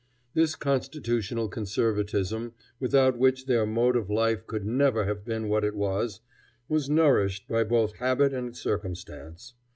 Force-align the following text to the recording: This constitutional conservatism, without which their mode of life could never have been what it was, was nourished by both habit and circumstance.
This 0.33 0.55
constitutional 0.55 1.47
conservatism, 1.47 2.53
without 2.79 3.19
which 3.19 3.45
their 3.45 3.67
mode 3.67 3.95
of 3.95 4.09
life 4.09 4.47
could 4.47 4.65
never 4.65 5.05
have 5.05 5.23
been 5.23 5.47
what 5.47 5.63
it 5.63 5.75
was, 5.75 6.21
was 6.67 6.89
nourished 6.89 7.47
by 7.47 7.63
both 7.63 7.97
habit 7.97 8.33
and 8.33 8.57
circumstance. 8.57 9.53